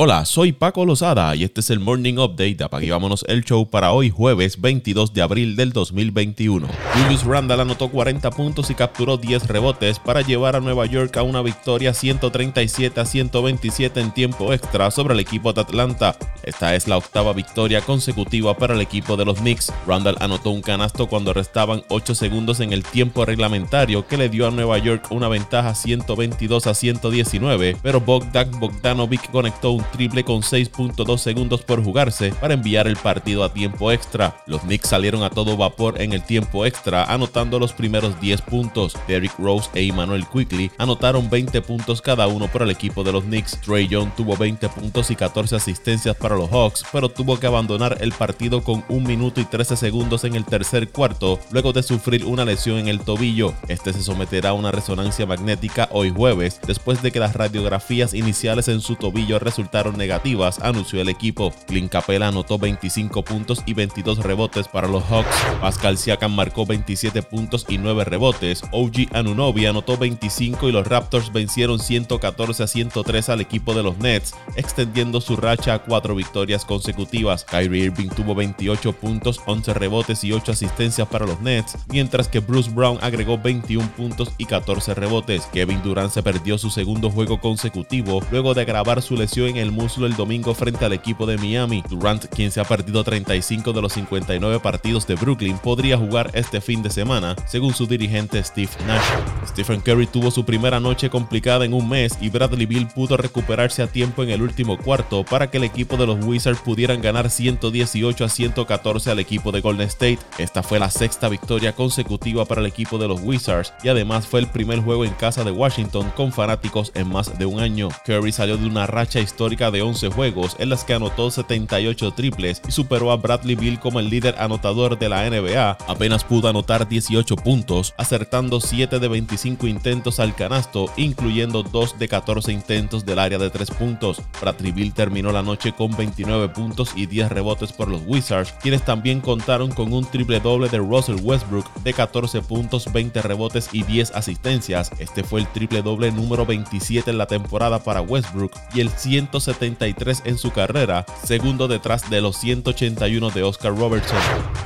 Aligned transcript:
Hola, 0.00 0.24
soy 0.26 0.52
Paco 0.52 0.86
Lozada 0.86 1.34
y 1.34 1.42
este 1.42 1.58
es 1.60 1.70
el 1.70 1.80
Morning 1.80 2.18
Update 2.18 2.54
de 2.54 2.90
Vámonos 2.92 3.24
el 3.26 3.42
Show 3.42 3.68
para 3.68 3.90
hoy 3.90 4.10
jueves 4.10 4.60
22 4.60 5.12
de 5.12 5.22
abril 5.22 5.56
del 5.56 5.72
2021. 5.72 6.68
Julius 6.94 7.24
Randall 7.24 7.62
anotó 7.62 7.88
40 7.88 8.30
puntos 8.30 8.70
y 8.70 8.76
capturó 8.76 9.16
10 9.16 9.48
rebotes 9.48 9.98
para 9.98 10.20
llevar 10.20 10.54
a 10.54 10.60
Nueva 10.60 10.86
York 10.86 11.16
a 11.16 11.24
una 11.24 11.42
victoria 11.42 11.92
137 11.94 13.00
a 13.00 13.04
127 13.04 13.98
en 13.98 14.14
tiempo 14.14 14.52
extra 14.52 14.92
sobre 14.92 15.14
el 15.14 15.20
equipo 15.20 15.52
de 15.52 15.62
Atlanta. 15.62 16.16
Esta 16.44 16.76
es 16.76 16.86
la 16.86 16.96
octava 16.96 17.32
victoria 17.32 17.80
consecutiva 17.80 18.56
para 18.56 18.74
el 18.74 18.80
equipo 18.80 19.16
de 19.16 19.24
los 19.24 19.40
Knicks. 19.40 19.72
Randall 19.84 20.16
anotó 20.20 20.50
un 20.50 20.62
canasto 20.62 21.08
cuando 21.08 21.34
restaban 21.34 21.82
8 21.88 22.14
segundos 22.14 22.60
en 22.60 22.72
el 22.72 22.84
tiempo 22.84 23.24
reglamentario 23.24 24.06
que 24.06 24.16
le 24.16 24.28
dio 24.28 24.46
a 24.46 24.52
Nueva 24.52 24.78
York 24.78 25.08
una 25.10 25.26
ventaja 25.26 25.74
122 25.74 26.68
a 26.68 26.74
119, 26.74 27.76
pero 27.82 28.00
Bogdan 28.00 28.52
Bogdanovic 28.60 29.28
conectó 29.32 29.72
un 29.72 29.87
triple 29.90 30.24
con 30.24 30.42
6.2 30.42 31.18
segundos 31.18 31.62
por 31.62 31.82
jugarse 31.82 32.32
para 32.40 32.54
enviar 32.54 32.86
el 32.86 32.96
partido 32.96 33.44
a 33.44 33.52
tiempo 33.52 33.92
extra. 33.92 34.36
Los 34.46 34.62
Knicks 34.62 34.88
salieron 34.88 35.22
a 35.22 35.30
todo 35.30 35.56
vapor 35.56 36.00
en 36.00 36.12
el 36.12 36.24
tiempo 36.24 36.66
extra, 36.66 37.04
anotando 37.04 37.58
los 37.58 37.72
primeros 37.72 38.20
10 38.20 38.42
puntos. 38.42 38.94
Derrick 39.06 39.38
Rose 39.38 39.70
e 39.74 39.86
Emmanuel 39.86 40.26
Quickly 40.26 40.70
anotaron 40.78 41.30
20 41.30 41.62
puntos 41.62 42.02
cada 42.02 42.26
uno 42.26 42.48
por 42.48 42.62
el 42.62 42.70
equipo 42.70 43.04
de 43.04 43.12
los 43.12 43.24
Knicks. 43.24 43.60
Trey 43.60 43.88
Young 43.88 44.10
tuvo 44.16 44.36
20 44.36 44.68
puntos 44.68 45.10
y 45.10 45.16
14 45.16 45.56
asistencias 45.56 46.16
para 46.16 46.36
los 46.36 46.50
Hawks, 46.50 46.84
pero 46.92 47.08
tuvo 47.08 47.38
que 47.38 47.46
abandonar 47.46 47.98
el 48.00 48.12
partido 48.12 48.62
con 48.62 48.84
1 48.88 49.06
minuto 49.06 49.40
y 49.40 49.44
13 49.44 49.76
segundos 49.76 50.24
en 50.24 50.34
el 50.34 50.44
tercer 50.44 50.90
cuarto, 50.90 51.38
luego 51.50 51.72
de 51.72 51.82
sufrir 51.82 52.24
una 52.24 52.44
lesión 52.44 52.78
en 52.78 52.88
el 52.88 53.00
tobillo. 53.00 53.54
Este 53.68 53.92
se 53.92 54.02
someterá 54.02 54.50
a 54.50 54.54
una 54.54 54.72
resonancia 54.72 55.26
magnética 55.26 55.88
hoy 55.92 56.10
jueves, 56.10 56.60
después 56.66 57.02
de 57.02 57.12
que 57.12 57.20
las 57.20 57.34
radiografías 57.34 58.14
iniciales 58.14 58.68
en 58.68 58.80
su 58.80 58.96
tobillo 58.96 59.38
resultaron 59.38 59.67
negativas, 59.96 60.58
anunció 60.60 61.00
el 61.00 61.08
equipo. 61.08 61.52
Clint 61.66 61.90
Capela 61.90 62.28
anotó 62.28 62.58
25 62.58 63.22
puntos 63.22 63.62
y 63.66 63.74
22 63.74 64.18
rebotes 64.18 64.68
para 64.68 64.88
los 64.88 65.04
Hawks. 65.04 65.36
Pascal 65.60 65.98
Siakam 65.98 66.34
marcó 66.34 66.66
27 66.66 67.22
puntos 67.22 67.64
y 67.68 67.78
9 67.78 68.04
rebotes. 68.04 68.62
OG 68.72 69.14
Anunobi 69.14 69.66
anotó 69.66 69.96
25 69.96 70.68
y 70.68 70.72
los 70.72 70.86
Raptors 70.86 71.32
vencieron 71.32 71.78
114 71.78 72.62
a 72.62 72.66
103 72.66 73.28
al 73.28 73.40
equipo 73.40 73.74
de 73.74 73.82
los 73.82 73.98
Nets, 73.98 74.34
extendiendo 74.56 75.20
su 75.20 75.36
racha 75.36 75.74
a 75.74 75.78
cuatro 75.80 76.14
victorias 76.14 76.64
consecutivas. 76.64 77.44
Kyrie 77.44 77.84
Irving 77.84 78.08
tuvo 78.08 78.34
28 78.34 78.92
puntos, 78.94 79.40
11 79.46 79.74
rebotes 79.74 80.24
y 80.24 80.32
8 80.32 80.52
asistencias 80.52 81.08
para 81.08 81.26
los 81.26 81.40
Nets, 81.40 81.76
mientras 81.88 82.28
que 82.28 82.40
Bruce 82.40 82.70
Brown 82.70 82.98
agregó 83.00 83.38
21 83.38 83.88
puntos 83.96 84.32
y 84.38 84.46
14 84.46 84.94
rebotes. 84.94 85.46
Kevin 85.52 85.82
Durant 85.82 86.10
se 86.10 86.22
perdió 86.22 86.58
su 86.58 86.70
segundo 86.70 87.10
juego 87.10 87.40
consecutivo 87.40 88.20
luego 88.30 88.54
de 88.54 88.62
agravar 88.62 89.02
su 89.02 89.16
lesión 89.16 89.56
en 89.56 89.57
el 89.58 89.72
muslo 89.72 90.06
el 90.06 90.16
domingo 90.16 90.54
frente 90.54 90.84
al 90.84 90.92
equipo 90.92 91.26
de 91.26 91.36
Miami. 91.36 91.82
Durant, 91.88 92.24
quien 92.26 92.50
se 92.50 92.60
ha 92.60 92.64
perdido 92.64 93.04
35 93.04 93.72
de 93.72 93.82
los 93.82 93.92
59 93.92 94.60
partidos 94.60 95.06
de 95.06 95.14
Brooklyn, 95.14 95.58
podría 95.58 95.98
jugar 95.98 96.30
este 96.34 96.60
fin 96.60 96.82
de 96.82 96.90
semana, 96.90 97.36
según 97.46 97.74
su 97.74 97.86
dirigente 97.86 98.42
Steve 98.42 98.70
Nash. 98.86 99.04
Stephen 99.46 99.80
Curry 99.80 100.06
tuvo 100.06 100.30
su 100.30 100.44
primera 100.44 100.80
noche 100.80 101.10
complicada 101.10 101.64
en 101.64 101.74
un 101.74 101.88
mes 101.88 102.16
y 102.20 102.30
Bradley 102.30 102.66
Bill 102.66 102.86
pudo 102.88 103.16
recuperarse 103.16 103.82
a 103.82 103.86
tiempo 103.86 104.22
en 104.22 104.30
el 104.30 104.42
último 104.42 104.78
cuarto 104.78 105.24
para 105.24 105.50
que 105.50 105.58
el 105.58 105.64
equipo 105.64 105.96
de 105.96 106.06
los 106.06 106.24
Wizards 106.24 106.60
pudieran 106.60 107.02
ganar 107.02 107.30
118 107.30 108.24
a 108.24 108.28
114 108.28 109.10
al 109.10 109.18
equipo 109.18 109.52
de 109.52 109.60
Golden 109.60 109.88
State. 109.88 110.18
Esta 110.38 110.62
fue 110.62 110.78
la 110.78 110.90
sexta 110.90 111.28
victoria 111.28 111.74
consecutiva 111.74 112.44
para 112.44 112.60
el 112.60 112.66
equipo 112.66 112.98
de 112.98 113.08
los 113.08 113.20
Wizards 113.22 113.72
y 113.82 113.88
además 113.88 114.26
fue 114.26 114.40
el 114.40 114.46
primer 114.48 114.80
juego 114.80 115.04
en 115.04 115.12
casa 115.14 115.44
de 115.44 115.50
Washington 115.50 116.12
con 116.16 116.32
fanáticos 116.32 116.92
en 116.94 117.08
más 117.08 117.38
de 117.38 117.46
un 117.46 117.60
año. 117.60 117.88
Curry 118.04 118.32
salió 118.32 118.56
de 118.56 118.66
una 118.66 118.86
racha 118.86 119.20
histórica 119.20 119.47
de 119.48 119.80
11 119.80 120.10
juegos 120.10 120.56
en 120.58 120.68
las 120.68 120.84
que 120.84 120.92
anotó 120.92 121.30
78 121.30 122.10
triples 122.12 122.60
y 122.68 122.70
superó 122.70 123.10
a 123.10 123.16
Bradley 123.16 123.56
Bill 123.56 123.80
como 123.80 123.98
el 123.98 124.10
líder 124.10 124.34
anotador 124.38 124.98
de 124.98 125.08
la 125.08 125.28
NBA, 125.28 125.78
apenas 125.88 126.22
pudo 126.22 126.48
anotar 126.48 126.86
18 126.86 127.34
puntos, 127.36 127.94
acertando 127.96 128.60
7 128.60 128.98
de 128.98 129.08
25 129.08 129.66
intentos 129.66 130.20
al 130.20 130.34
canasto, 130.34 130.92
incluyendo 130.98 131.62
2 131.62 131.98
de 131.98 132.08
14 132.08 132.52
intentos 132.52 133.06
del 133.06 133.18
área 133.18 133.38
de 133.38 133.48
3 133.48 133.70
puntos. 133.70 134.20
Bradley 134.38 134.70
Bill 134.70 134.92
terminó 134.92 135.32
la 135.32 135.42
noche 135.42 135.72
con 135.72 135.96
29 135.96 136.50
puntos 136.50 136.92
y 136.94 137.06
10 137.06 137.30
rebotes 137.30 137.72
por 137.72 137.88
los 137.88 138.02
Wizards, 138.06 138.52
quienes 138.60 138.84
también 138.84 139.22
contaron 139.22 139.70
con 139.70 139.94
un 139.94 140.04
triple 140.04 140.40
doble 140.40 140.68
de 140.68 140.78
Russell 140.78 141.22
Westbrook 141.22 141.72
de 141.82 141.94
14 141.94 142.42
puntos, 142.42 142.92
20 142.92 143.22
rebotes 143.22 143.70
y 143.72 143.82
10 143.82 144.10
asistencias. 144.10 144.92
Este 144.98 145.24
fue 145.24 145.40
el 145.40 145.48
triple 145.48 145.80
doble 145.80 146.12
número 146.12 146.44
27 146.44 147.10
en 147.10 147.18
la 147.18 147.26
temporada 147.26 147.82
para 147.82 148.02
Westbrook 148.02 148.52
y 148.74 148.80
el 148.80 148.90
170 148.90 149.37
73 149.40 150.22
en 150.24 150.38
su 150.38 150.50
carrera, 150.52 151.06
segundo 151.24 151.68
detrás 151.68 152.08
de 152.10 152.20
los 152.20 152.36
181 152.36 153.30
de 153.30 153.42
Oscar 153.42 153.76
Robertson. 153.76 154.18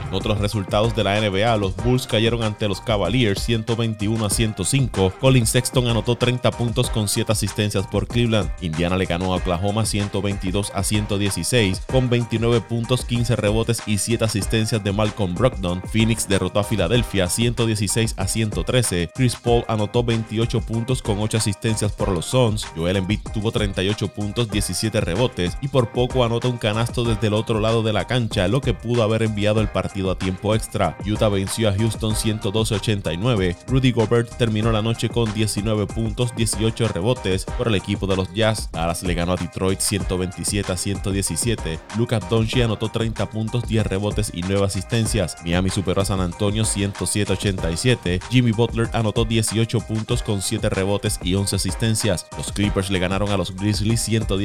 En 0.08 0.14
otros 0.14 0.38
resultados 0.38 0.94
de 0.94 1.04
la 1.04 1.20
NBA, 1.20 1.56
los 1.56 1.76
Bulls 1.76 2.06
cayeron 2.06 2.42
ante 2.42 2.68
los 2.68 2.80
Cavaliers 2.80 3.42
121 3.42 4.26
a 4.26 4.30
105. 4.30 5.14
Colin 5.20 5.46
Sexton 5.46 5.88
anotó 5.88 6.16
30 6.16 6.50
puntos 6.52 6.90
con 6.90 7.08
7 7.08 7.32
asistencias 7.32 7.86
por 7.86 8.06
Cleveland. 8.06 8.50
Indiana 8.60 8.96
le 8.96 9.06
ganó 9.06 9.32
a 9.32 9.36
Oklahoma 9.36 9.86
122 9.86 10.72
a 10.74 10.82
116 10.82 11.80
con 11.90 12.10
29 12.10 12.60
puntos, 12.60 13.04
15 13.04 13.36
rebotes 13.36 13.82
y 13.86 13.98
7 13.98 14.24
asistencias 14.24 14.82
de 14.84 14.92
Malcolm 14.92 15.34
Brogdon. 15.34 15.82
Phoenix 15.90 16.28
derrotó 16.28 16.60
a 16.60 16.64
Filadelfia 16.64 17.28
116 17.28 18.14
a 18.16 18.26
113. 18.26 19.10
Chris 19.14 19.36
Paul 19.36 19.64
anotó 19.68 20.04
28 20.04 20.60
puntos 20.60 21.02
con 21.02 21.18
8 21.20 21.38
asistencias 21.38 21.92
por 21.92 22.08
los 22.08 22.26
Suns. 22.26 22.66
Joel 22.76 22.96
Embiid 22.96 23.20
tuvo 23.32 23.50
38 23.50 24.08
puntos, 24.08 24.50
17 24.62 25.00
rebotes 25.00 25.56
y 25.60 25.68
por 25.68 25.90
poco 25.90 26.24
anota 26.24 26.46
un 26.46 26.58
canasto 26.58 27.02
desde 27.02 27.26
el 27.26 27.34
otro 27.34 27.58
lado 27.58 27.82
de 27.82 27.92
la 27.92 28.06
cancha, 28.06 28.46
lo 28.46 28.60
que 28.60 28.74
pudo 28.74 29.02
haber 29.02 29.24
enviado 29.24 29.60
el 29.60 29.68
partido 29.68 30.10
a 30.10 30.18
tiempo 30.18 30.54
extra. 30.54 30.96
Utah 31.04 31.28
venció 31.28 31.68
a 31.68 31.74
Houston 31.74 32.14
112-89. 32.14 33.56
Rudy 33.66 33.90
Gobert 33.90 34.36
terminó 34.36 34.70
la 34.70 34.82
noche 34.82 35.08
con 35.08 35.32
19 35.34 35.86
puntos, 35.86 36.34
18 36.36 36.88
rebotes 36.88 37.44
por 37.44 37.68
el 37.68 37.74
equipo 37.74 38.06
de 38.06 38.16
los 38.16 38.32
Jazz. 38.32 38.70
Dallas 38.70 39.02
le 39.02 39.14
ganó 39.14 39.32
a 39.32 39.36
Detroit 39.36 39.80
127 39.80 40.70
a 40.70 40.76
117. 40.76 41.78
Lucas 41.98 42.28
Doncic 42.30 42.62
anotó 42.62 42.88
30 42.88 43.30
puntos, 43.30 43.66
10 43.66 43.86
rebotes 43.86 44.30
y 44.32 44.42
9 44.42 44.64
asistencias. 44.64 45.36
Miami 45.44 45.70
superó 45.70 46.02
a 46.02 46.04
San 46.04 46.20
Antonio 46.20 46.62
107-87. 46.62 48.20
Jimmy 48.30 48.52
Butler 48.52 48.88
anotó 48.92 49.24
18 49.24 49.80
puntos 49.80 50.22
con 50.22 50.40
7 50.40 50.68
rebotes 50.68 51.18
y 51.22 51.34
11 51.34 51.56
asistencias. 51.56 52.26
Los 52.36 52.52
Clippers 52.52 52.90
le 52.90 53.00
ganaron 53.00 53.30
a 53.30 53.36
los 53.36 53.56
Grizzlies 53.56 54.02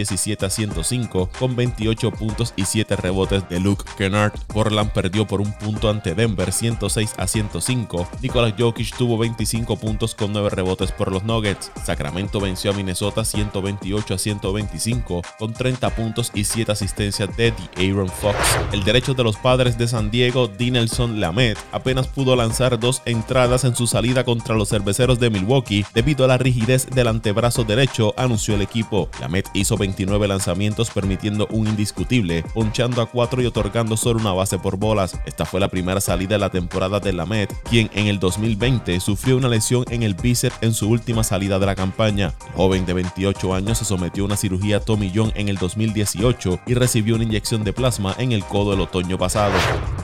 117 0.07 0.45
a 0.45 0.50
105 0.50 1.29
con 1.38 1.56
28 1.56 2.12
puntos 2.12 2.53
y 2.56 2.66
7 2.66 2.95
rebotes 2.95 3.47
de 3.50 3.59
Luke 3.59 3.84
Kennard. 3.97 4.34
Portland 4.47 4.91
perdió 4.91 5.28
por 5.28 5.41
un 5.41 5.51
punto 5.53 5.90
ante 5.90 6.16
Denver 6.16 6.51
106 6.51 7.16
a 7.18 7.28
105. 7.28 8.07
Nikola 8.22 8.53
Jokic 8.57 8.95
tuvo 8.95 9.18
25 9.18 9.78
puntos 9.78 10.16
con 10.16 10.31
9 10.31 10.50
rebotes 10.50 10.91
por 10.91 11.12
los 11.12 11.23
Nuggets. 11.23 11.72
Sacramento 11.84 12.40
venció 12.40 12.72
a 12.72 12.73
Minnesota 12.73 13.25
128 13.25 14.13
a 14.13 14.18
125 14.18 15.22
con 15.38 15.53
30 15.53 15.90
puntos 15.95 16.31
y 16.34 16.44
7 16.45 16.72
asistencias 16.72 17.35
de 17.35 17.51
The 17.51 17.89
Aaron 17.89 18.09
Fox. 18.09 18.38
El 18.72 18.84
derecho 18.84 19.13
de 19.13 19.24
los 19.24 19.38
padres 19.38 19.78
de 19.78 19.88
San 19.88 20.09
Diego, 20.09 20.47
Dinelson 20.47 21.19
Lamet, 21.19 21.57
apenas 21.72 22.07
pudo 22.07 22.35
lanzar 22.35 22.79
dos 22.79 23.01
entradas 23.06 23.63
en 23.63 23.75
su 23.75 23.88
salida 23.88 24.24
contra 24.24 24.56
los 24.56 24.69
cerveceros 24.69 25.19
de 25.19 25.29
Milwaukee 25.29 25.85
debido 25.94 26.25
a 26.25 26.28
la 26.28 26.38
rigidez 26.38 26.88
del 26.89 27.07
antebrazo 27.07 27.63
derecho, 27.63 28.13
anunció 28.18 28.56
el 28.56 28.62
equipo. 28.62 29.09
Lamet 29.19 29.47
hizo 29.53 29.78
29 29.97 30.28
lanzamientos 30.28 30.91
permitiendo 30.91 31.47
un 31.50 31.68
indiscutible, 31.68 32.44
ponchando 32.53 33.02
a 33.02 33.08
4 33.08 33.41
y 33.41 33.47
otorgando 33.47 33.97
solo 33.97 34.19
una 34.19 34.31
base 34.31 34.59
por 34.59 34.78
bolas. 34.78 35.19
Esta 35.25 35.44
fue 35.44 35.59
la 35.59 35.69
primera 35.69 36.00
salida 36.00 36.35
de 36.35 36.40
la 36.40 36.52
temporada 36.52 37.00
de 37.00 37.13
Lamet, 37.13 37.52
quien 37.63 37.90
en 37.96 38.06
el 38.06 38.19
2020 38.19 39.00
sufrió 39.00 39.38
una 39.38 39.47
lesión 39.47 39.86
en 39.90 40.03
el 40.03 40.13
bíceps 40.13 40.57
en 40.62 40.75
su 40.75 40.88
última 40.88 41.24
salida 41.24 41.57
de 41.57 41.66
la 41.66 41.75
campaña. 41.75 42.34
El 42.46 42.53
joven 42.53 42.86
de 42.86 42.94
28 42.94 43.56
años 43.56 43.80
se 43.80 43.86
sometió 43.86 44.24
a 44.24 44.28
una 44.28 44.38
cirugía 44.38 44.80
Tommy 44.80 45.12
John 45.13 45.31
en 45.36 45.50
el 45.50 45.57
2018 45.57 46.60
y 46.68 46.75
recibió 46.75 47.16
una 47.16 47.24
inyección 47.24 47.63
de 47.63 47.74
plasma 47.74 48.13
en 48.19 48.33
el 48.33 48.44
codo 48.45 48.75
el 48.75 48.81
otoño 48.81 49.18
pasado. 49.18 49.54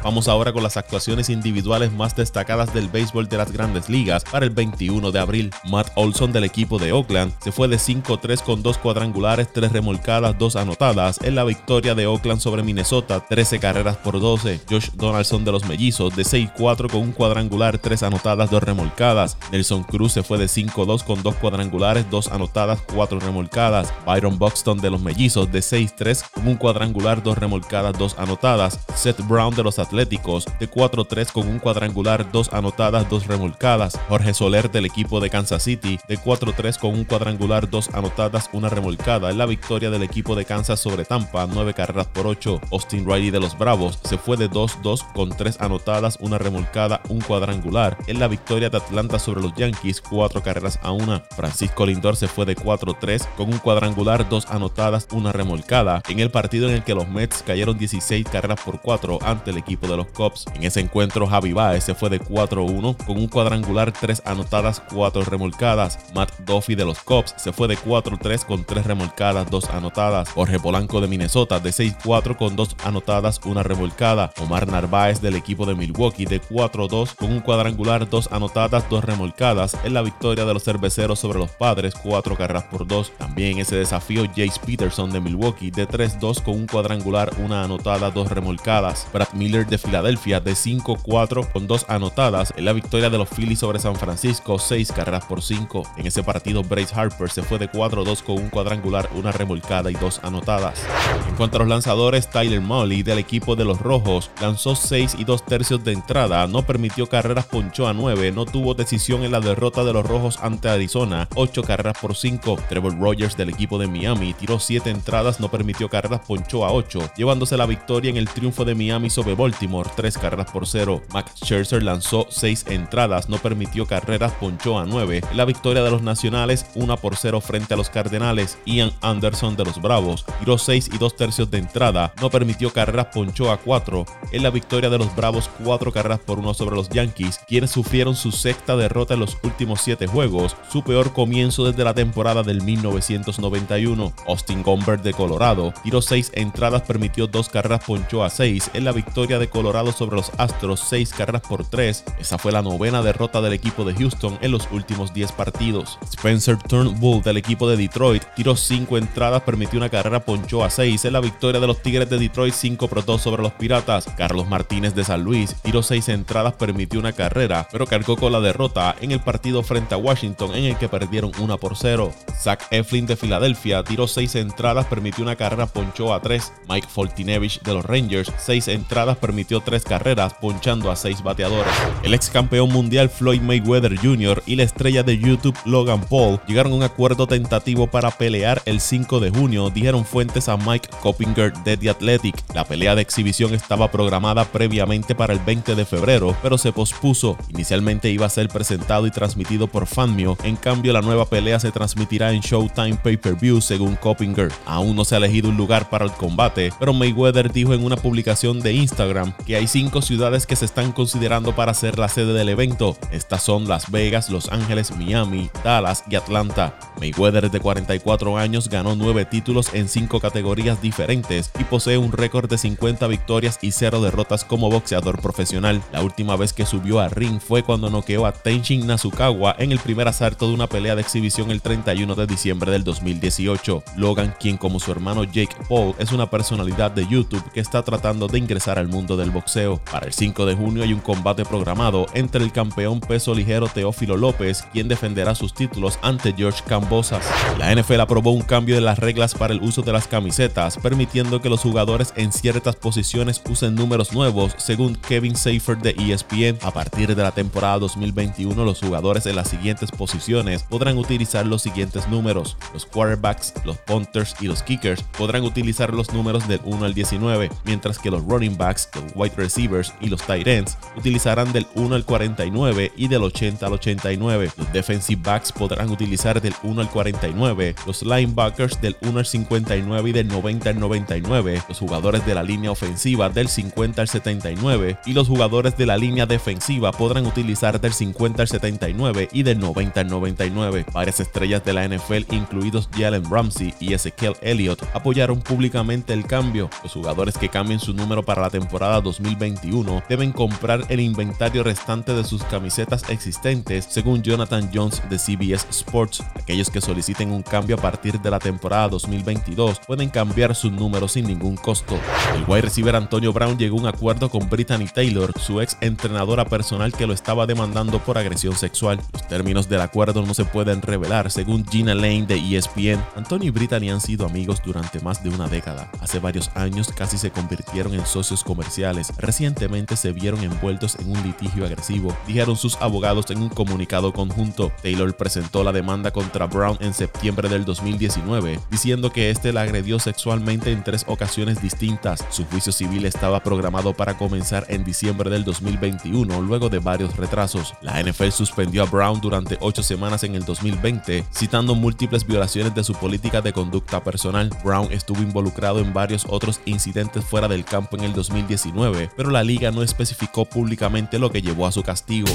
Vamos 0.04 0.28
ahora 0.28 0.52
con 0.52 0.64
las 0.64 0.76
actuaciones 0.76 1.30
individuales 1.30 1.94
más 1.94 2.14
destacadas 2.14 2.74
del 2.74 2.90
béisbol 2.90 3.30
de 3.30 3.38
las 3.38 3.54
grandes 3.54 3.88
ligas 3.88 4.26
para 4.26 4.46
el 4.46 4.52
21 4.52 5.14
de 5.14 5.20
abril. 5.20 5.50
Matt 5.64 5.92
Olson 5.96 6.34
del 6.34 6.44
equipo 6.44 6.78
de 6.78 6.92
Oakland 6.92 7.32
se 7.42 7.54
fue 7.54 7.70
de 7.70 7.78
5-3 7.78 8.44
con 8.44 8.62
dos 8.62 8.78
cuadrangulares, 8.78 9.54
tres 9.54 9.72
remolcadas, 9.72 10.38
dos 10.38 10.58
anotadas 10.58 11.22
en 11.22 11.36
la 11.36 11.46
victoria 11.46 11.96
de 11.96 12.06
Oakland 12.06 12.42
sobre 12.42 12.64
Minnesota, 12.64 13.22
13 13.22 13.60
carreras 13.60 13.96
por 13.96 14.20
12. 14.20 14.60
Josh 14.70 14.90
Donaldson 14.92 15.46
de 15.46 15.54
los 15.54 15.64
Mellizos 15.64 16.14
de 16.18 16.24
6-4 16.24 16.92
con 16.92 17.00
un 17.00 17.12
cuadrangular, 17.14 17.78
3 17.78 18.04
anotadas, 18.04 18.52
2 18.52 18.62
remolcadas. 18.62 19.38
Nelson 19.54 19.84
Cruz 19.84 20.12
se 20.12 20.24
fue 20.24 20.38
de 20.38 20.48
5-2 20.48 21.06
con 21.06 21.24
2 21.24 21.36
cuadrangulares, 21.36 22.10
2 22.12 22.28
anotadas, 22.28 22.82
4 22.94 23.22
remolcadas. 23.22 23.94
Byron 24.06 24.38
Buxton 24.38 24.80
de 24.80 24.90
los 24.90 25.00
Mellizos 25.00 25.50
de 25.50 25.60
6-3 25.60 26.30
con 26.34 26.46
un 26.50 26.56
cuadrangular, 26.58 27.24
2 27.24 27.38
remolcadas, 27.38 27.98
2 27.98 28.20
anotadas. 28.20 28.82
Seth 28.96 29.26
Brown 29.26 29.56
de 29.56 29.64
los 29.64 29.80
Athletics 29.80 29.93
Atléticos 29.94 30.46
de 30.60 30.68
4-3 30.68 31.32
con 31.32 31.48
un 31.48 31.60
cuadrangular, 31.60 32.32
dos 32.32 32.52
anotadas, 32.52 33.08
dos 33.12 33.28
remolcadas. 33.28 34.00
Jorge 34.10 34.34
Soler 34.34 34.72
del 34.72 34.86
equipo 34.86 35.20
de 35.20 35.30
Kansas 35.30 35.62
City 35.62 36.00
de 36.08 36.18
4-3 36.18 36.80
con 36.80 36.96
un 36.96 37.04
cuadrangular, 37.04 37.70
dos 37.70 37.94
anotadas, 37.94 38.50
una 38.54 38.70
remolcada 38.70 39.30
en 39.30 39.38
la 39.38 39.46
victoria 39.46 39.92
del 39.92 40.02
equipo 40.02 40.36
de 40.36 40.46
Kansas 40.46 40.80
sobre 40.80 41.06
Tampa, 41.06 41.46
9 41.46 41.76
carreras 41.76 42.08
por 42.08 42.26
8. 42.26 42.60
Austin 42.72 43.06
Riley 43.06 43.30
de 43.30 43.40
los 43.40 43.56
Bravos 43.56 44.00
se 44.04 44.18
fue 44.18 44.36
de 44.36 44.50
2-2 44.50 45.14
con 45.14 45.30
3 45.30 45.62
anotadas, 45.62 46.18
una 46.20 46.40
remolcada, 46.40 47.00
un 47.10 47.22
cuadrangular 47.22 47.96
en 48.08 48.20
la 48.20 48.28
victoria 48.28 48.72
de 48.72 48.78
Atlanta 48.78 49.20
sobre 49.20 49.42
los 49.42 49.54
Yankees, 49.54 50.02
4 50.02 50.42
carreras 50.42 50.80
a 50.82 50.92
1. 50.92 51.22
Francisco 51.36 51.86
Lindor 51.86 52.16
se 52.16 52.28
fue 52.28 52.48
de 52.48 52.56
4-3 52.56 53.28
con 53.38 53.54
un 53.54 53.60
cuadrangular, 53.60 54.28
dos 54.28 54.48
anotadas, 54.48 55.08
una 55.12 55.32
remolcada 55.32 56.02
en 56.10 56.20
el 56.20 56.32
partido 56.32 56.68
en 56.68 56.74
el 56.74 56.84
que 56.84 56.96
los 56.96 57.08
Mets 57.08 57.44
cayeron 57.44 57.78
16 57.78 58.26
carreras 58.28 58.60
por 58.60 58.82
4 58.82 59.20
ante 59.22 59.52
el 59.52 59.58
equipo 59.58 59.83
de 59.88 59.98
los 59.98 60.08
Cubs. 60.08 60.46
En 60.56 60.64
ese 60.64 60.80
encuentro, 60.80 61.28
Javi 61.28 61.54
Baez 61.54 61.84
se 61.84 61.96
fue 61.96 62.10
de 62.10 62.22
4-1 62.22 62.98
con 63.06 63.18
un 63.18 63.28
cuadrangular, 63.28 63.92
3 63.92 64.24
anotadas, 64.26 64.82
4 64.94 65.24
remolcadas. 65.24 66.00
Matt 66.14 66.32
Duffy 66.40 66.76
de 66.76 66.86
los 66.86 67.00
Cubs 67.00 67.34
se 67.38 67.54
fue 67.54 67.68
de 67.68 67.78
4-3 67.78 68.46
con 68.46 68.64
3 68.64 68.86
remolcadas, 68.86 69.50
2 69.50 69.70
anotadas. 69.70 70.30
Jorge 70.30 70.60
Polanco 70.60 71.02
de 71.02 71.08
Minnesota 71.08 71.60
de 71.60 71.72
6-4 71.72 72.38
con 72.38 72.56
2 72.56 72.76
anotadas, 72.84 73.40
1 73.44 73.64
remolcada. 73.64 74.32
Omar 74.42 74.68
Narváez 74.68 75.22
del 75.22 75.36
equipo 75.36 75.66
de 75.66 75.76
Milwaukee 75.76 76.26
de 76.26 76.42
4-2 76.42 77.16
con 77.16 77.32
un 77.32 77.40
cuadrangular, 77.42 78.10
2 78.10 78.30
anotadas, 78.32 78.90
2 78.90 79.04
remolcadas 79.04 79.78
en 79.84 79.94
la 79.94 80.02
victoria 80.02 80.46
de 80.46 80.54
los 80.54 80.64
cerveceros 80.64 81.20
sobre 81.20 81.40
los 81.40 81.52
padres, 81.52 81.94
4 81.96 82.36
carreras 82.36 82.64
por 82.64 82.88
2. 82.88 83.14
También 83.18 83.60
ese 83.60 83.76
desafío 83.76 84.26
Jace 84.28 84.60
Peterson 84.66 85.12
de 85.12 85.20
Milwaukee 85.20 85.72
de 85.72 85.88
3-2 85.88 86.42
con 86.42 86.56
un 86.56 86.68
cuadrangular, 86.68 87.32
una 87.38 87.64
anotada, 87.64 88.12
dos 88.12 88.30
remolcadas. 88.30 89.08
Brad 89.14 89.34
Miller 89.34 89.66
de 89.74 89.80
Filadelfia 89.80 90.40
de 90.40 90.52
5-4 90.52 91.52
con 91.52 91.66
dos 91.66 91.88
anotadas 91.90 92.54
en 92.56 92.66
la 92.66 92.74
victoria 92.74 93.10
de 93.10 93.18
los 93.18 93.28
Phillies 93.28 93.58
sobre 93.58 93.80
San 93.80 93.96
Francisco, 93.96 94.60
6 94.60 94.92
carreras 94.92 95.26
por 95.26 95.42
5. 95.42 95.82
En 95.98 96.06
ese 96.06 96.22
partido 96.22 96.62
Bryce 96.62 96.94
Harper 96.94 97.28
se 97.32 97.42
fue 97.42 97.58
de 97.58 97.72
4-2 97.72 98.22
con 98.22 98.36
un 98.36 98.50
cuadrangular, 98.52 99.10
una 99.16 99.32
remolcada 99.32 99.90
y 99.90 99.96
dos 99.96 100.20
anotadas. 100.22 100.80
En 101.28 101.36
cuanto 101.38 101.58
a 101.58 101.62
los 101.62 101.70
lanzadores, 101.70 102.30
Tyler 102.30 102.62
Molly 102.62 103.02
del 103.02 103.18
equipo 103.18 103.56
de 103.56 103.66
los 103.66 103.80
Rojos 103.80 104.30
lanzó 104.40 104.76
6 104.76 105.16
y 105.18 105.24
2 105.24 105.44
tercios 105.44 105.84
de 105.84 105.94
entrada, 105.94 106.46
no 106.46 106.62
permitió 106.62 107.08
carreras, 107.10 107.48
ponchó 107.48 107.88
a 107.88 107.94
9, 107.94 108.32
no 108.32 108.46
tuvo 108.46 108.76
decisión 108.76 109.24
en 109.24 109.32
la 109.32 109.40
derrota 109.40 109.84
de 109.84 109.94
los 109.94 110.06
Rojos 110.06 110.38
ante 110.44 110.70
Arizona, 110.70 111.28
8 111.34 111.64
carreras 111.64 111.98
por 112.00 112.16
5. 112.16 112.60
Trevor 112.70 113.00
Rogers 113.00 113.36
del 113.36 113.50
equipo 113.50 113.80
de 113.80 113.88
Miami 113.88 114.36
tiró 114.36 114.60
7 114.60 114.92
entradas, 114.92 115.40
no 115.40 115.50
permitió 115.50 115.90
carreras, 115.90 116.22
ponchó 116.28 116.64
a 116.64 116.72
8, 116.72 117.14
llevándose 117.18 117.58
la 117.58 117.66
victoria 117.66 118.12
en 118.12 118.18
el 118.18 118.30
triunfo 118.30 118.66
de 118.66 118.76
Miami 118.76 119.10
sobre 119.10 119.34
Baltimore, 119.34 119.63
3 119.96 120.18
carreras 120.18 120.52
por 120.52 120.68
0. 120.68 121.02
Max 121.14 121.34
Scherzer 121.44 121.84
lanzó 121.84 122.28
6 122.30 122.66
entradas, 122.68 123.30
no 123.30 123.38
permitió 123.38 123.86
carreras, 123.86 124.34
ponchó 124.34 124.78
a 124.78 124.86
9. 124.86 125.22
En 125.32 125.38
la 125.38 125.46
victoria 125.46 125.84
de 125.84 125.92
los 125.92 126.02
Nacionales, 126.02 126.66
1 126.76 126.98
por 126.98 127.16
0 127.16 127.42
frente 127.42 127.74
a 127.74 127.78
los 127.78 127.90
Cardenales. 127.90 128.58
Ian 128.66 128.92
Anderson 129.02 129.56
de 129.56 129.66
los 129.66 129.82
Bravos 129.82 130.26
tiró 130.40 130.58
6 130.58 130.90
y 130.94 130.98
2 130.98 131.16
tercios 131.16 131.50
de 131.50 131.60
entrada, 131.60 132.14
no 132.22 132.30
permitió 132.30 132.72
carreras, 132.72 133.08
ponchó 133.14 133.52
a 133.52 133.58
4. 133.58 134.06
En 134.32 134.44
la 134.44 134.50
victoria 134.50 134.90
de 134.90 134.98
los 134.98 135.16
Bravos, 135.16 135.50
4 135.64 135.92
carreras 135.92 136.20
por 136.20 136.40
1 136.40 136.54
sobre 136.54 136.76
los 136.76 136.90
Yankees, 136.90 137.40
quienes 137.48 137.72
sufrieron 137.72 138.16
su 138.16 138.32
sexta 138.32 138.76
derrota 138.76 139.14
en 139.14 139.22
los 139.22 139.38
últimos 139.44 139.82
7 139.82 140.08
juegos, 140.08 140.56
su 140.70 140.84
peor 140.84 141.14
comienzo 141.14 141.66
desde 141.66 141.84
la 141.84 141.94
temporada 141.94 142.44
del 142.44 142.62
1991. 142.62 144.14
Austin 144.28 144.64
Gomber 144.64 145.02
de 145.02 145.14
Colorado 145.14 145.74
tiró 145.84 146.02
6 146.02 146.32
entradas, 146.36 146.82
permitió 146.82 147.28
2 147.28 147.50
carreras, 147.50 147.84
ponchó 147.86 148.24
a 148.24 148.30
6 148.30 148.72
en 148.74 148.86
la 148.86 148.92
victoria 148.92 149.40
de 149.40 149.43
Colorado 149.50 149.92
sobre 149.92 150.16
los 150.16 150.32
Astros, 150.38 150.80
6 150.82 151.14
carreras 151.14 151.42
por 151.42 151.66
3. 151.66 152.04
Esa 152.20 152.38
fue 152.38 152.52
la 152.52 152.62
novena 152.62 153.02
derrota 153.02 153.42
del 153.42 153.54
equipo 153.54 153.84
de 153.86 153.94
Houston 153.94 154.38
en 154.42 154.52
los 154.52 154.68
últimos 154.72 155.14
10 155.14 155.32
partidos. 155.34 155.98
Spencer 156.12 156.58
Turnbull 156.58 157.22
del 157.24 157.38
equipo 157.38 157.70
de 157.70 157.78
Detroit 157.78 158.24
tiró 158.36 158.56
5 158.56 158.98
entradas, 158.98 159.44
permitió 159.44 159.78
una 159.78 159.90
carrera, 159.90 160.24
ponchó 160.24 160.64
a 160.64 160.70
6 160.70 161.06
en 161.06 161.14
la 161.14 161.20
victoria 161.20 161.60
de 161.60 161.68
los 161.68 161.82
Tigres 161.82 162.10
de 162.10 162.18
Detroit 162.18 162.54
5 162.54 162.88
por 162.88 163.06
2 163.06 163.22
sobre 163.22 163.42
los 163.42 163.54
Piratas. 163.54 164.06
Carlos 164.18 164.48
Martínez 164.48 164.96
de 164.96 165.04
San 165.04 165.24
Luis 165.24 165.56
tiró 165.62 165.84
6 165.84 166.10
entradas, 166.10 166.54
permitió 166.54 167.00
una 167.00 167.14
carrera, 167.14 167.68
pero 167.72 167.86
cargó 167.86 168.16
con 168.16 168.32
la 168.32 168.40
derrota 168.40 168.96
en 169.02 169.12
el 169.12 169.20
partido 169.20 169.64
frente 169.64 169.96
a 169.96 169.98
Washington 169.98 170.56
en 170.56 170.66
el 170.66 170.78
que 170.78 170.90
perdieron 170.90 171.32
1 171.38 171.58
por 171.58 171.76
0. 171.76 172.12
Zach 172.42 172.62
Eflin 172.72 173.06
de 173.06 173.16
Filadelfia 173.16 173.84
tiró 173.84 174.08
6 174.08 174.36
entradas, 174.36 174.86
permitió 174.86 175.24
una 175.24 175.36
carrera, 175.36 175.66
ponchó 175.66 176.14
a 176.14 176.22
3. 176.22 176.54
Mike 176.70 176.88
Fortinevich 176.88 177.62
de 177.62 177.74
los 177.74 177.86
Rangers, 177.86 178.32
6 178.38 178.68
entradas, 178.70 179.18
permitió 179.18 179.33
3 179.66 179.84
carreras, 179.84 180.34
ponchando 180.34 180.92
a 180.92 180.96
6 180.96 181.24
bateadores. 181.24 181.74
El 182.04 182.14
ex 182.14 182.30
campeón 182.30 182.72
mundial 182.72 183.10
Floyd 183.10 183.42
Mayweather 183.42 183.98
Jr. 183.98 184.44
y 184.46 184.56
la 184.56 184.64
estrella 184.64 185.04
de 185.04 185.18
YouTube 185.18 185.58
Logan 185.66 186.02
Paul 186.02 186.40
llegaron 186.48 186.74
a 186.74 186.76
un 186.76 186.84
acuerdo 186.84 187.28
tentativo 187.28 187.88
para 187.88 188.12
pelear 188.12 188.62
el 188.66 188.80
5 188.80 189.20
de 189.20 189.32
junio, 189.32 189.70
dijeron 189.70 190.06
fuentes 190.06 190.50
a 190.50 190.58
Mike 190.58 190.90
Coppinger 191.02 191.54
de 191.64 191.78
The 191.78 191.90
Athletic. 191.90 192.36
La 192.54 192.64
pelea 192.64 192.96
de 192.96 193.02
exhibición 193.02 193.54
estaba 193.54 193.92
programada 193.92 194.46
previamente 194.46 195.16
para 195.16 195.34
el 195.34 195.40
20 195.40 195.76
de 195.76 195.86
febrero, 195.86 196.36
pero 196.42 196.58
se 196.58 196.72
pospuso. 196.72 197.38
Inicialmente 197.50 198.10
iba 198.10 198.26
a 198.26 198.30
ser 198.30 198.48
presentado 198.50 199.08
y 199.08 199.12
transmitido 199.12 199.68
por 199.68 199.88
Fanmio, 199.88 200.38
en 200.44 200.56
cambio 200.56 200.94
la 200.94 201.02
nueva 201.02 201.26
pelea 201.26 201.60
se 201.60 201.72
transmitirá 201.72 202.32
en 202.32 202.42
Showtime 202.42 202.98
Pay-Per-View 203.04 203.62
según 203.62 203.96
Coppinger. 203.96 204.52
Aún 204.66 204.96
no 204.96 205.06
se 205.06 205.16
ha 205.16 205.18
elegido 205.18 205.50
un 205.50 205.58
lugar 205.58 205.90
para 205.90 206.06
el 206.06 206.12
combate, 206.12 206.72
pero 206.80 206.94
Mayweather 206.94 207.52
dijo 207.52 207.74
en 207.74 207.84
una 207.84 207.98
publicación 207.98 208.60
de 208.60 208.74
Instagram 208.74 209.23
que 209.46 209.56
hay 209.56 209.68
cinco 209.68 210.02
ciudades 210.02 210.46
que 210.46 210.56
se 210.56 210.66
están 210.66 210.92
considerando 210.92 211.56
para 211.56 211.74
ser 211.74 212.00
la 212.00 212.10
sede 212.10 212.34
del 212.34 212.50
evento. 212.50 212.98
Estas 213.12 213.44
son 213.44 213.68
Las 213.68 213.92
Vegas, 213.92 214.30
Los 214.30 214.52
Ángeles, 214.52 214.96
Miami, 214.96 215.50
Dallas 215.64 216.04
y 216.10 216.16
Atlanta. 216.16 216.78
Mayweather 217.00 217.50
de 217.50 217.60
44 217.60 218.38
años 218.38 218.70
ganó 218.70 218.96
9 218.96 219.26
títulos 219.26 219.74
en 219.74 219.88
5 219.88 220.20
categorías 220.20 220.82
diferentes 220.82 221.52
y 221.60 221.64
posee 221.64 221.98
un 221.98 222.12
récord 222.12 222.50
de 222.50 222.58
50 222.58 223.08
victorias 223.08 223.60
y 223.62 223.72
0 223.72 224.02
derrotas 224.02 224.46
como 224.46 224.70
boxeador 224.70 225.22
profesional. 225.22 225.82
La 225.92 226.02
última 226.02 226.36
vez 226.36 226.54
que 226.54 226.66
subió 226.66 227.00
a 227.00 227.10
ring 227.10 227.40
fue 227.40 227.64
cuando 227.64 227.90
noqueó 227.90 228.26
a 228.26 228.32
Tenshin 228.32 228.88
Nasukawa 228.88 229.56
en 229.60 229.72
el 229.72 229.80
primer 229.80 230.08
asalto 230.08 230.48
de 230.48 230.54
una 230.54 230.68
pelea 230.68 230.96
de 230.96 231.02
exhibición 231.02 231.52
el 231.52 231.62
31 231.62 232.16
de 232.16 232.28
diciembre 232.28 232.72
del 232.72 232.84
2018. 232.84 233.84
Logan, 233.98 234.36
quien 234.40 234.58
como 234.58 234.80
su 234.80 234.92
hermano 234.92 235.24
Jake 235.24 235.56
Paul 235.70 235.96
es 236.00 236.12
una 236.12 236.30
personalidad 236.30 236.92
de 236.92 237.08
YouTube 237.08 237.44
que 237.52 237.60
está 237.60 237.84
tratando 237.84 238.28
de 238.28 238.40
ingresar 238.40 238.80
al 238.80 238.88
mundo 238.88 239.13
del 239.18 239.32
boxeo. 239.32 239.80
Para 239.92 240.08
el 240.08 240.14
5 240.14 240.46
de 240.46 240.56
junio 240.56 240.84
hay 240.84 240.94
un 240.94 241.00
combate 241.00 241.46
programado 241.46 242.08
entre 242.14 242.44
el 242.44 242.52
campeón 242.52 243.00
peso 243.00 243.34
ligero 243.34 243.68
Teófilo 243.68 244.18
López, 244.18 244.64
quien 244.74 244.88
defenderá 244.88 245.36
sus 245.36 245.54
títulos 245.54 246.00
ante 246.02 246.34
George 246.34 246.64
Cambosas. 246.68 247.26
La 247.58 247.74
NFL 247.74 248.02
aprobó 248.02 248.32
un 248.32 248.42
cambio 248.42 248.76
de 248.76 248.82
las 248.82 249.00
reglas 249.00 249.34
para 249.34 249.54
el 249.54 249.62
uso 249.62 249.82
de 249.82 249.94
las 249.94 250.08
camisetas, 250.08 250.78
permitiendo 250.78 251.42
que 251.42 251.50
los 251.50 251.62
jugadores 251.62 252.14
en 252.16 252.32
ciertas 252.32 252.76
posiciones 252.76 253.42
usen 253.50 253.76
números 253.76 254.14
nuevos, 254.14 254.54
según 254.58 254.96
Kevin 254.96 255.36
Seifert 255.36 255.82
de 255.82 255.92
ESPN. 255.92 256.60
A 256.66 256.72
partir 256.72 257.16
de 257.16 257.24
la 257.24 257.32
temporada 257.32 257.80
2021, 257.80 258.64
los 258.64 258.80
jugadores 258.80 259.26
en 259.26 259.36
las 259.36 259.50
siguientes 259.50 259.92
posiciones 259.92 260.64
podrán 260.64 260.98
utilizar 260.98 261.46
los 261.46 261.62
siguientes 261.62 262.08
números. 262.08 262.58
Los 262.74 262.86
quarterbacks, 262.86 263.54
los 263.66 263.78
punters 263.78 264.36
y 264.40 264.48
los 264.48 264.64
kickers 264.64 265.04
podrán 265.18 265.44
utilizar 265.44 265.94
los 265.94 266.12
números 266.14 266.48
del 266.48 266.62
1 266.64 266.86
al 266.86 266.94
19, 266.94 267.50
mientras 267.66 268.00
que 268.00 268.12
los 268.12 268.24
running 268.26 268.58
backs, 268.58 268.90
los 268.96 269.03
wide 269.16 269.34
receivers 269.38 269.94
y 270.02 270.10
los 270.10 270.22
tight 270.24 270.48
ends 270.48 270.78
utilizarán 270.98 271.52
del 271.54 271.68
1 271.76 271.96
al 271.96 272.06
49 272.06 272.92
y 272.96 273.08
del 273.08 273.24
80 273.24 273.66
al 273.66 273.74
89. 273.74 274.52
Los 274.58 274.74
defensive 274.74 275.22
backs 275.24 275.52
podrán 275.52 275.90
utilizar 275.90 276.42
del 276.42 276.54
1 276.64 276.82
al 276.82 276.90
49, 276.90 277.76
los 277.86 278.04
linebackers 278.04 278.80
del 278.82 278.96
1 279.02 279.20
al 279.20 279.26
59 279.26 280.10
y 280.10 280.14
del 280.14 280.28
90 280.28 280.70
al 280.70 280.80
99, 280.80 281.64
los 281.68 281.80
jugadores 281.80 282.26
de 282.26 282.36
la 282.36 282.44
línea 282.44 282.72
ofensiva 282.72 283.30
del 283.30 283.48
50 283.48 284.02
al 284.02 284.08
79 284.08 284.98
y 285.06 285.14
los 285.14 285.28
jugadores 285.28 285.78
de 285.78 285.86
la 285.86 285.98
línea 285.98 286.26
defensiva 286.26 286.92
podrán 286.92 287.26
utilizar 287.26 287.80
del 287.80 287.94
50 287.94 288.42
al 288.42 288.48
79 288.48 289.30
y 289.32 289.44
del 289.44 289.60
90 289.60 290.02
al 290.02 290.08
99. 290.08 290.86
Varias 290.94 291.20
estrellas 291.20 291.64
de 291.64 291.74
la 291.74 291.88
NFL, 291.88 292.34
incluidos 292.34 292.90
Jalen 292.96 293.30
Ramsey 293.30 293.74
y 293.80 293.94
Ezekiel 293.94 294.36
Elliott, 294.42 294.84
apoyaron 294.94 295.42
públicamente 295.42 296.14
el 296.14 296.26
cambio. 296.26 296.70
Los 296.84 296.94
jugadores 296.94 297.38
que 297.38 297.50
cambien 297.50 297.80
su 297.80 297.94
número 297.94 298.24
para 298.24 298.42
la 298.42 298.50
temporada 298.50 298.93
2021 299.02 300.04
deben 300.10 300.32
comprar 300.32 300.86
el 300.90 301.00
inventario 301.00 301.64
restante 301.64 302.14
de 302.14 302.24
sus 302.24 302.44
camisetas 302.44 303.10
existentes, 303.10 303.86
según 303.90 304.22
Jonathan 304.22 304.70
Jones 304.74 305.02
de 305.10 305.18
CBS 305.18 305.66
Sports. 305.70 306.24
Aquellos 306.36 306.70
que 306.70 306.82
soliciten 306.82 307.32
un 307.32 307.42
cambio 307.42 307.78
a 307.78 307.82
partir 307.82 308.20
de 308.20 308.30
la 308.30 308.40
temporada 308.40 308.90
2022 308.90 309.80
pueden 309.88 310.10
cambiar 310.10 310.56
su 310.56 310.70
número 310.70 311.08
sin 311.08 311.26
ningún 311.26 311.56
costo. 311.56 311.98
El 312.36 312.44
wide 312.48 312.64
receiver 312.64 312.96
Antonio 312.96 313.32
Brown 313.32 313.58
llegó 313.58 313.78
a 313.78 313.82
un 313.82 313.88
acuerdo 313.88 314.30
con 314.30 314.50
Brittany 314.50 314.88
Taylor, 314.94 315.32
su 315.40 315.62
ex 315.62 315.78
entrenadora 315.82 316.46
personal 316.46 316.92
que 316.92 317.08
lo 317.08 317.14
estaba 317.14 317.46
demandando 317.46 318.00
por 318.00 318.18
agresión 318.18 318.56
sexual. 318.56 319.00
Los 319.14 319.28
términos 319.28 319.70
del 319.70 319.82
acuerdo 319.82 320.22
no 320.26 320.34
se 320.34 320.46
pueden 320.46 320.82
revelar, 320.82 321.32
según 321.32 321.66
Gina 321.66 321.96
Lane 321.96 322.26
de 322.28 322.36
ESPN. 322.36 323.04
Antonio 323.16 323.48
y 323.48 323.52
Brittany 323.52 323.90
han 323.90 324.02
sido 324.02 324.26
amigos 324.26 324.62
durante 324.64 325.00
más 325.00 325.24
de 325.24 325.30
una 325.30 325.48
década. 325.48 325.90
Hace 326.02 326.20
varios 326.20 326.52
años 326.56 326.92
casi 326.96 327.18
se 327.18 327.32
convirtieron 327.32 327.94
en 327.94 328.06
socios 328.06 328.44
comerciales 328.44 328.83
recientemente 329.18 329.96
se 329.96 330.12
vieron 330.12 330.44
envueltos 330.44 330.98
en 331.00 331.10
un 331.12 331.24
litigio 331.24 331.66
agresivo, 331.66 332.16
dijeron 332.28 332.58
sus 332.58 332.76
abogados 332.82 333.30
en 333.30 333.42
un 333.42 333.50
comunicado 333.50 334.12
conjunto. 334.12 334.72
Taylor 334.82 335.16
presentó 335.16 335.64
la 335.64 335.72
demanda 335.72 336.12
contra 336.12 336.48
Brown 336.48 336.78
en 336.82 336.94
septiembre 336.94 337.48
del 337.48 337.64
2019, 337.66 338.60
diciendo 338.70 339.12
que 339.12 339.30
este 339.30 339.54
la 339.54 339.62
agredió 339.62 340.00
sexualmente 340.00 340.72
en 340.72 340.84
tres 340.84 341.06
ocasiones 341.08 341.62
distintas. 341.62 342.26
Su 342.30 342.46
juicio 342.46 342.72
civil 342.72 343.06
estaba 343.06 343.42
programado 343.42 343.94
para 343.94 344.18
comenzar 344.18 344.66
en 344.68 344.84
diciembre 344.84 345.30
del 345.30 345.44
2021, 345.44 346.42
luego 346.42 346.70
de 346.70 346.80
varios 346.80 347.16
retrasos. 347.16 347.74
La 347.82 348.02
NFL 348.02 348.30
suspendió 348.30 348.84
a 348.84 348.86
Brown 348.86 349.22
durante 349.22 349.58
ocho 349.62 349.84
semanas 349.84 350.24
en 350.24 350.36
el 350.36 350.44
2020, 350.44 351.24
citando 351.32 351.76
múltiples 351.76 352.26
violaciones 352.26 352.76
de 352.76 352.84
su 352.84 352.94
política 352.94 353.42
de 353.42 353.54
conducta 353.54 354.04
personal. 354.04 354.50
Brown 354.64 354.92
estuvo 354.92 355.22
involucrado 355.22 355.80
en 355.80 355.94
varios 355.94 356.26
otros 356.30 356.60
incidentes 356.66 357.24
fuera 357.24 357.48
del 357.48 357.66
campo 357.66 357.98
en 357.98 358.04
el 358.04 358.14
2019, 358.14 358.73
pero 359.16 359.30
la 359.30 359.44
liga 359.44 359.72
no 359.72 359.84
especificó 359.84 360.46
públicamente 360.46 361.20
lo 361.20 361.32
que 361.32 361.42
llevó 361.42 361.68
a 361.68 361.72
su 361.72 361.84
castigo. 361.84 362.28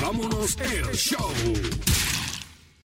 Vámonos 0.00 0.56
show. 0.94 1.32